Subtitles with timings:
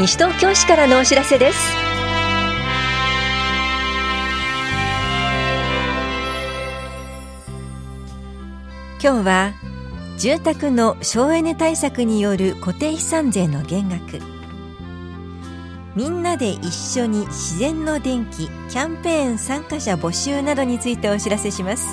[0.00, 1.58] 西東京市からのお知らせです。
[9.02, 9.52] 今日は
[10.16, 14.20] 住宅の省エネ対策による固定資産税の減額。
[15.94, 21.86] みんなで一緒に自然の電気キャンペーン参加者募集などについてお知らせします。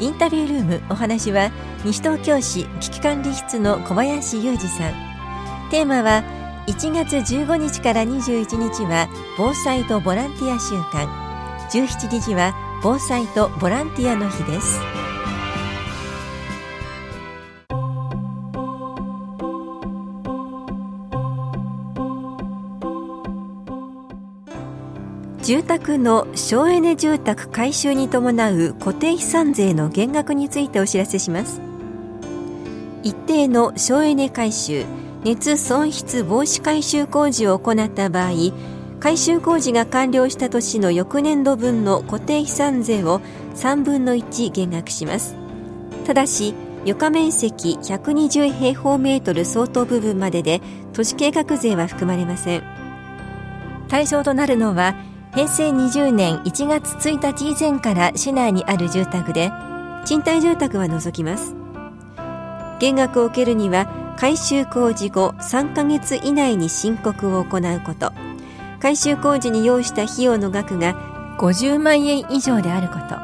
[0.00, 1.52] インタビュールームお話は
[1.84, 5.08] 西東京市危機管理室の小林裕二さん。
[5.70, 6.24] テーマは
[6.68, 9.08] 1月15日から21日は
[9.38, 11.08] 防災とボランティア週間。
[11.70, 14.78] 17日は防災とボランティアの日です。
[25.42, 31.62] 住宅の省エネ住宅改修に伴う固定資産税の減額についてお知らせします。
[33.02, 34.84] 一定の省エネ改修
[35.28, 38.30] 熱損失防止改修工事を行った場合
[38.98, 43.20] 改修工事が完了した年の翌年度分の固定資産税を
[43.54, 45.36] 3分の1減額します。
[46.06, 46.54] ただし
[46.86, 50.62] 床面積120平方メートル相当部分までで
[50.94, 52.62] 都市計画税は含まれません。
[53.88, 54.94] 対象となるのは
[55.34, 59.52] 平成20年1月1日以前から市内にある住宅で
[60.06, 61.54] 賃貸住宅は除きます。
[62.80, 68.12] 減額を受けるには改修工事後3ヶ月以内に申告を行うこと。
[68.80, 73.14] 改修工事に要した費用の額が50万円以上であること。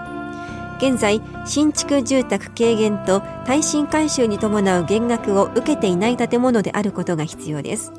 [0.78, 7.92] 現在新築住宅軽減と耐震改修に伴う減額を受けていない建物であることが必要です。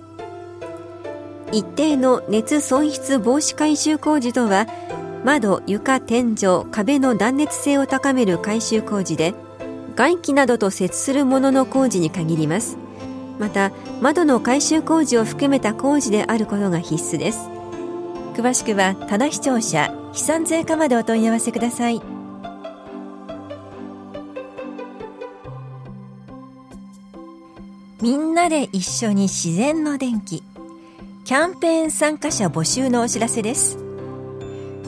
[1.51, 4.67] 一定の熱損失防止改修工事とは
[5.25, 9.33] 窓、床、天井、壁の断熱性を高める改修工事で
[9.97, 12.84] 外気などと接するものの工事に限ります。
[13.39, 17.49] また窓の改修工事を含めた工事であることが必須です。
[18.33, 22.01] 詳しくは棚視聴者飛散税課までお問い合わせください。
[28.01, 30.43] みんなで一緒に自然の電気
[31.23, 33.79] キャンペーン参加者募集のお知らせです。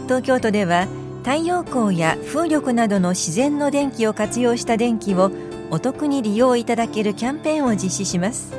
[0.03, 0.88] 東京都では
[1.23, 5.31] 太陽光や風力などの自然の電気を活用した電気を
[5.69, 8.53] お得に利用いただけるキャンペーンを実施します。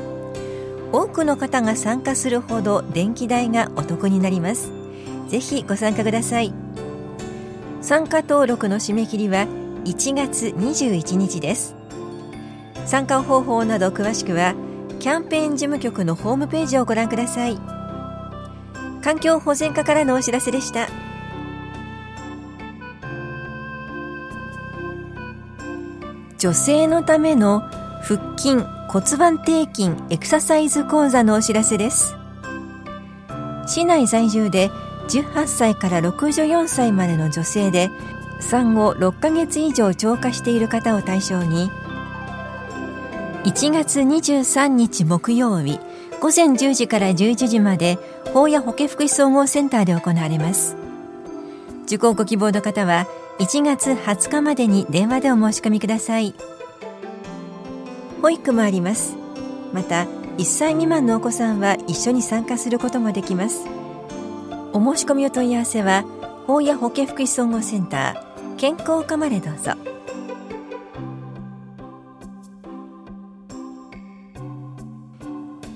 [0.92, 4.70] 多くの方が参加するほど電気代がお得になります。
[5.28, 6.52] ぜひご参加ください。
[7.80, 9.46] 参加登録の締め切りは
[9.84, 11.74] 1月21日です。
[12.86, 14.54] 参加方法など詳しくは
[14.98, 17.58] キャンペーン事務局のホームページをご覧ください。
[19.02, 21.07] 環境保全課からのお知らせでした。
[26.38, 27.60] 女性のための
[28.02, 32.14] 腹筋骨盤底筋エクササイズ講座のお知らせです。
[33.66, 34.70] 市内在住で
[35.08, 37.90] 18歳から64歳までの女性で
[38.40, 41.70] 産後6ヶ月以上超過している方を対象に
[43.44, 45.80] 1月23日木曜日
[46.20, 47.98] 午前10時から11時まで
[48.32, 50.76] 法や保健福祉総合センターで行われます。
[51.86, 53.06] 受講ご希望の方は
[53.38, 56.34] 1月20日までに電話でお申し込みください。
[58.20, 59.16] 保育もあります。
[59.72, 60.06] また
[60.38, 63.64] 1歳未満のお子さんは一緒に参加することもできます。
[64.72, 66.04] お申し込みお問い合わせは
[66.48, 69.72] 法や保健福祉総合センター健康課までどうぞ。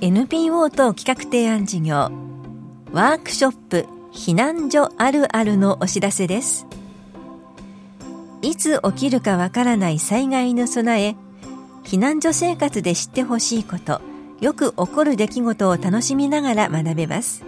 [0.00, 2.10] NPO と企画提案事業
[2.90, 6.66] ワークショップ避難所あるあるのお知らせです。
[8.42, 11.16] いつ起きるかわからない災害の備え
[11.84, 14.00] 避難所生活で知ってほしいこと
[14.40, 17.44] よく起こる出来事を楽しみながら学べます。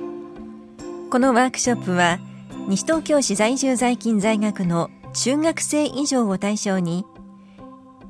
[1.11, 2.21] このワークショップは
[2.69, 7.05] 西東京市在住在勤在学の中学生以上を対象に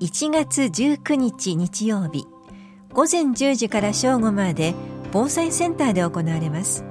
[0.00, 2.26] 1月19日日曜日
[2.92, 4.74] 午前10時から正午まで
[5.12, 6.84] 防災センターで行われます。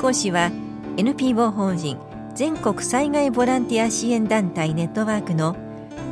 [0.00, 0.50] 講師は
[0.96, 1.98] NPO 法人
[2.38, 5.56] 全国災害ボランティア支援団体ネットワークの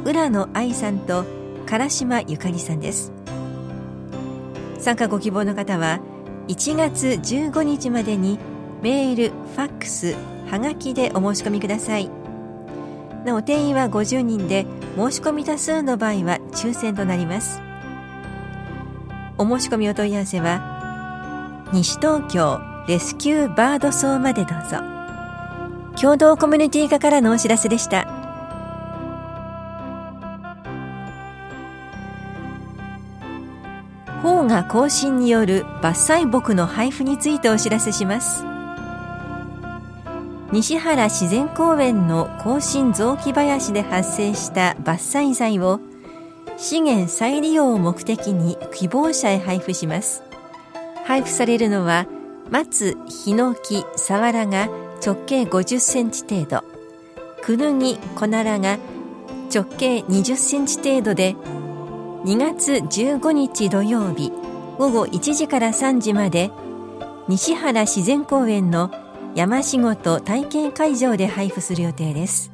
[0.05, 1.25] 浦野愛さんと
[1.67, 3.12] 唐島ゆかりさんです。
[4.81, 6.00] 参加ご希望の方は
[6.49, 8.40] 1月15日までに
[8.82, 10.17] メール、ファックス、
[10.50, 12.11] はがきでお申し込みください。
[13.25, 17.61] なお定員は50人で申し込み多数の場合は抽選となります。
[19.38, 22.58] お申し込みお問い合わせは西東京
[22.88, 24.95] レスキューバード層までどうぞ。
[26.00, 28.06] 共同コミュニティ課からのお知らせでした。
[34.22, 38.44] 甲賀更新による伐採木の配布についてお知らせします。
[40.52, 45.81] 西原自然公園の更新雑木林で発生した伐採材を
[46.56, 50.22] 資源再利用を目的に希望者へ配布します。
[51.04, 52.06] 配布されるのは
[52.50, 54.69] 松、ヒノキ、サワラが
[55.06, 56.64] 直径50センチ程度。
[57.40, 58.76] クヌギ、コナラが
[59.54, 61.36] 直径20センチ程度で
[62.24, 64.32] 2月15日土曜日
[64.78, 66.50] 午後1時から3時まで
[67.28, 68.90] 西原自然公園の
[69.36, 72.50] 山仕事体験会場で配布する予定です。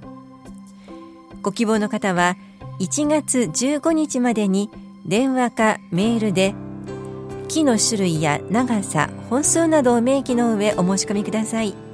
[1.40, 2.36] ご希望の方は
[2.80, 4.68] 1月15日までに
[5.06, 6.54] 電話かメールで
[7.48, 11.91] 木の種類や長さ本数などを明記の上お申し込みください。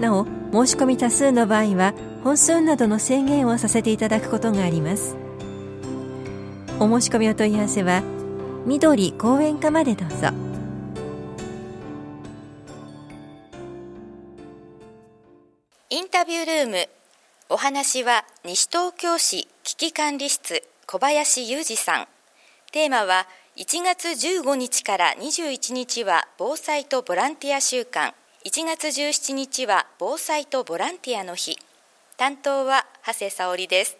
[0.00, 1.94] なお申し込み多数の場合は
[2.24, 5.16] 本数などの制限をさせていただくことがあります。
[6.80, 8.02] お申し込みお問い合わせは
[8.64, 10.28] 緑公園課までどうぞ。
[15.90, 16.88] インタビュールーム
[17.50, 22.08] お話は西東京市危機管理室小林裕二さん。
[22.72, 23.26] テーマは
[23.56, 28.14] 1月15日から21日は防災とボランティア週間。
[28.42, 31.58] 1月17日は防災とボランティアの日。
[32.16, 33.98] 担当は長谷沙織です。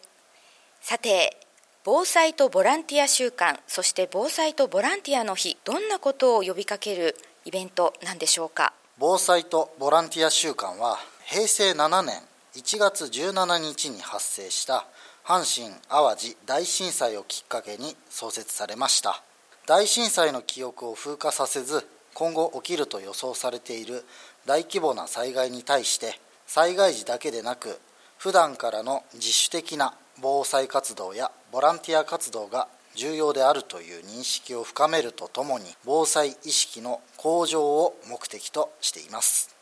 [0.80, 1.36] さて
[1.84, 8.72] 防災とボランティア週間そして防災とボランティアの日どんなことを呼びかけるイベントなんでしょうか？
[8.98, 12.22] 防災とボランティア週間は平成7年
[12.54, 14.86] 1月17日に発生した
[15.22, 19.22] 阪神・淡路大震災をきっかけに創設されました。
[19.66, 24.04] 大震災の記憶を風化させず今後起きると予想されている
[24.46, 27.78] 大規模な災害に対して災害時だけでなく
[28.18, 39.54] 普段からの自主的な防災活動やボランティア活動が重要であるという認識を深めるとともに防災意識の向上を目的としています。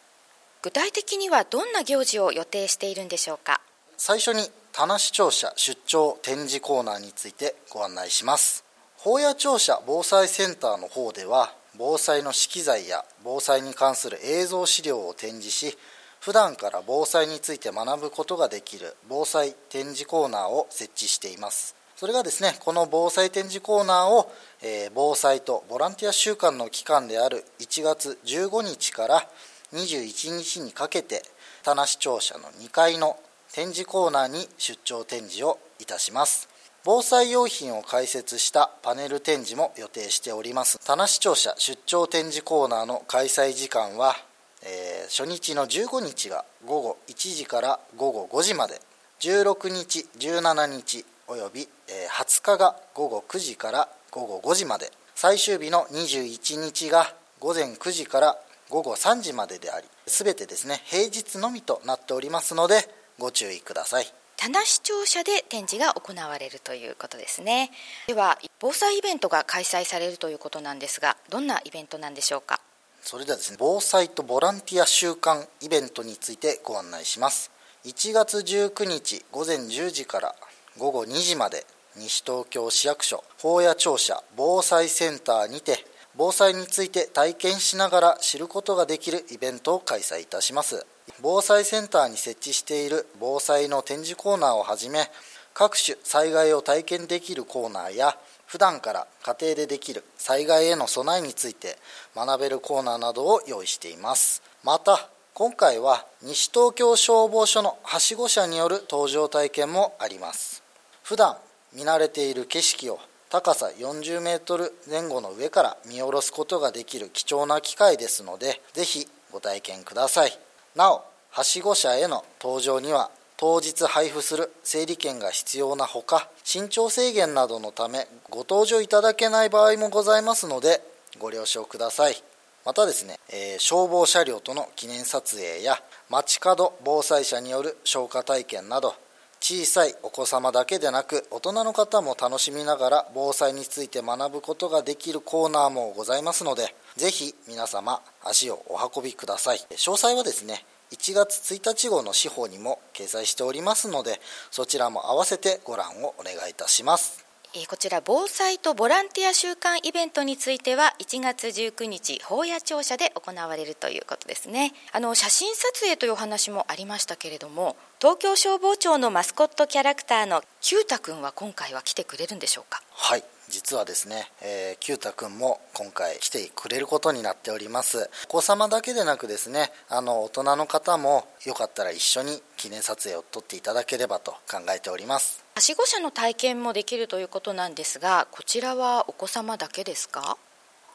[0.63, 3.61] 具体的にはどんな行事を予定しているんでしょうか？
[3.97, 8.65] 最初に棚視聴者出張展示コーナーについてご案内します。
[8.97, 15.79] 法屋庁舎防災センターの方では防災の資機材や防災に関する映像資料を展示し
[16.21, 21.77] 普段から防災について学ぶことができる防災展示コーナーを設置しています。
[21.95, 24.31] それがですねこの防災展示コーナーを、
[24.63, 29.29] えー、防災とボランティア週間の期間である1月15日から
[29.73, 31.23] 21日にかけて
[31.65, 33.19] 棚視聴者の2階の
[33.53, 36.49] 展示コーナーに出張展示をいたします。
[36.85, 40.79] 防災用品を解説したパネル展示も予定しております。
[40.87, 44.17] 棚視聴者出張展示コーナーの開催時間は
[44.63, 48.81] えー、初日の15日が午後1時から午後5時まで。
[49.21, 54.91] 16日17日および、えー、20日が午後9時から午後5時まで。
[55.15, 58.39] 最終日の21日が午前9時から
[58.71, 62.89] 午後3時までであり全てですね平日のみとなっておりますので
[63.19, 64.18] ご注意ください。
[64.41, 67.73] 棚視聴者で展示が行われるということですね。
[68.07, 72.61] では防災イベントが開催されるということなんですがどんなイベントなんでしょうか？
[73.03, 77.51] それではですね防災とボランティア週間イベントについてご案内します。
[77.85, 80.37] 1月19日午前10時から
[80.79, 85.85] 午後2時まで西東京市役所法屋庁舎防災センターにて
[86.17, 90.87] 防災について体験しながら知ることができるイベントを開催いたします。
[91.21, 95.11] 防災センターに設置している防災の展示コーナーをはじめ
[95.55, 101.77] 各種災害を体験できるコーナーや普段から家庭でできる災害への備えについて
[102.15, 104.43] 学べるコーナーなどを用意しています。
[104.65, 110.63] また今回は西東京消防署のはしご車による搭乗体験もあります。
[111.03, 111.37] 普段
[111.75, 112.99] 見慣れている景色を
[113.29, 120.48] 高さ40メートル前後の上から見下ろすことができる貴重な機会ですのでぜひご体験ください。
[120.75, 130.83] なおはしご車への搭乗には当日配布する整理券が必要なほか身長制限などのためご搭乗いただけない場合もございますので
[131.19, 132.17] ご了承ください。
[132.65, 138.95] またですね、えー、消防車両との記念撮影や街角防災車による消火体験など
[139.41, 149.59] 小さいお子様だけでなく大人の方も楽しみながら防災について学ぶことができるコーナーもございますのでぜひ皆様足をお運びください。
[149.71, 157.28] 詳細はですね1月1日号の司法にも掲載しておりますのでそちらも併せてご覧をお願いいたします。
[157.69, 164.75] こちら防災とボランティア週間イベントについては1月19日法屋庁舎で行われるということですね。
[164.93, 172.83] あの写真撮影というお話もありましたけれども東京消防庁のマスコットキャラクターのキュータ君は今回は来てくれるんでしょうか？
[172.91, 178.11] はい実はですね、えー、九太くんも今回来てくれることになっております。
[178.29, 185.48] お子様だけでなくですねあの大人の方もよかったら一緒に記念撮影を撮っていただければと考えております。
[185.59, 190.39] はしご車の体験もできるということなんですがこちらはお子様だけですか？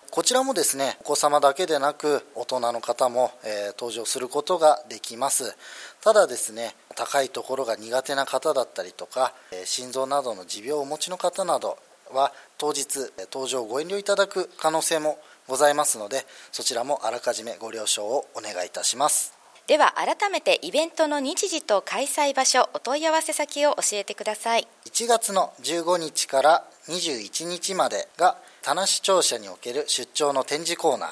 [0.10, 5.58] こちらもですねお子様だけでなく大人の方も、えー、登場することができます。
[6.02, 11.78] ただですね高いところが苦手な方だったりとか、えー、心臓などの持病をお持ちの方など
[12.14, 15.18] は当日登場ご遠慮いただく可能性も
[15.50, 19.43] ございますのでそちらもあらかじめご了承をお願いいたします。
[19.68, 24.68] では改めてイベントの日時と開催場所お問い合わせ先を教えてください。
[24.86, 31.10] 1月の15日から21日までが田無庁舎における出張の展示コーナー。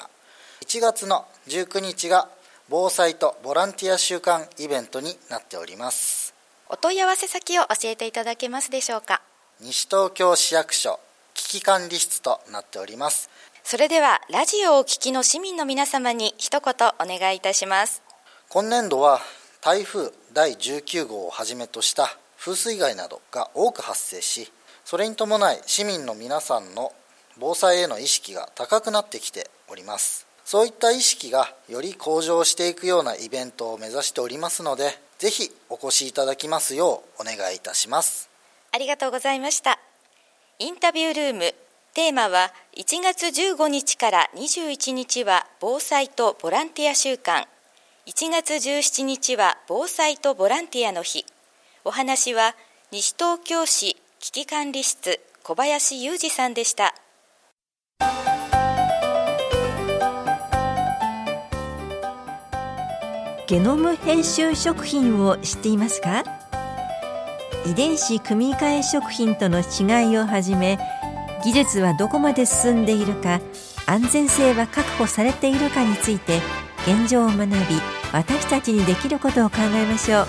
[0.66, 2.28] 1月の19日が
[2.68, 6.34] 防災とボランティア週間イベントになっております。
[6.68, 9.22] お問い合わせ先を教えていただけますでしょうか。
[9.60, 11.00] 西東京市役所
[11.34, 13.30] 危機管理室となっております。
[13.64, 18.02] それではラジオを聴きの市民の皆様に一言お願いいたします
[18.54, 19.22] 今年度は
[19.62, 24.52] 台風第19号をはじめとした風水害などが多く発生し
[24.84, 26.92] それに伴い市民の皆さんの
[27.40, 30.26] 防災への意識が高くなってきております。
[30.44, 38.28] そういった意識がより向上していくようなイベントを目指しておりますのでぜひお越しいただきますようお願いいたします。
[38.70, 39.78] ありがとうございました。
[40.58, 41.54] インタビュールーム
[41.94, 47.46] テーマは1月15日から21日は防災とボランティア週間。
[48.04, 51.24] 1月17日は防災とボランティアの日。
[51.84, 52.56] お話は
[52.90, 56.96] 西東京市危機管理室小林裕二さんでした。
[63.46, 66.24] ゲノム編集食品を知っていますか？
[67.64, 70.76] 遺伝子組み換え食品との違いをはじめ
[71.44, 73.40] 技術はどこまで進んでいるか
[73.86, 76.40] 安全性は確保されているかについて
[76.86, 77.56] 現状を学び
[78.12, 80.26] 私たちにできることを考えましょう。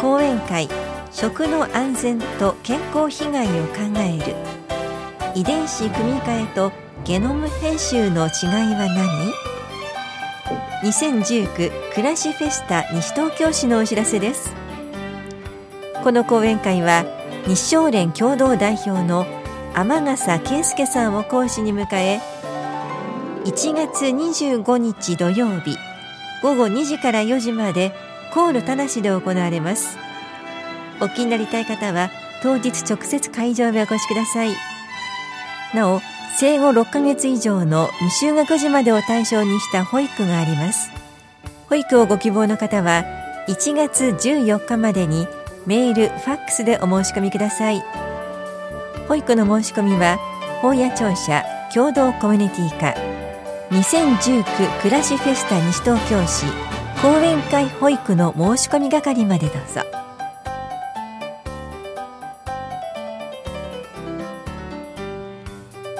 [0.00, 0.68] 講演会
[1.12, 4.34] 食の安全と健康被害を考える。
[5.34, 6.72] 遺伝子組み換えと
[7.04, 8.30] ゲノム編集の違い
[8.74, 9.32] は
[10.82, 14.54] 何？2019暮らしフェスタ西東京市のお知らせです。
[16.02, 17.04] この講演会は
[17.46, 19.24] 日照連共同代表の
[19.74, 22.20] 天笠圭介さんを講師に迎え
[23.44, 25.76] 1月25日土曜日
[26.42, 27.92] 午後2時から4時まで
[28.32, 29.98] コール田無で行われます。
[30.98, 32.10] お気になりたい方は
[32.42, 34.54] 当日直接会場へお越しください。
[35.74, 36.00] なお
[36.38, 40.90] 生後6ヶ月以上の未就学児までを対象にした保育があります。
[41.68, 43.04] 保育をご希望の方は
[43.48, 45.28] 1月14日までに
[45.66, 47.82] メール、ファックスでお申し込みください。
[49.06, 50.16] 保育の申し込みは
[50.62, 53.13] 法屋庁舎共同コミュニティ課
[53.74, 56.46] 2019暮らしフェスタ西東京市
[57.02, 59.82] 講演会保育の申し込み係までどうぞ。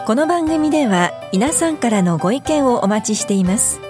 [0.06, 3.80] この番組では皆さんからのご意見をお待ちしています。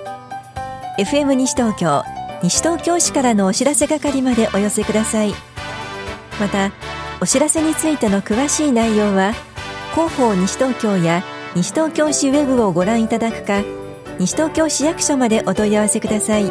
[0.99, 2.05] FM 西東京
[2.43, 5.35] 西東京市からのお知らせ係までお寄せください。
[6.41, 6.73] また
[7.21, 9.35] お知らせについての詳しい内容は
[9.93, 11.23] 広報西東京や
[11.55, 13.63] 西東京市ウェブをご覧いただくか
[14.19, 16.51] 西東京市役所までお問い合わせください。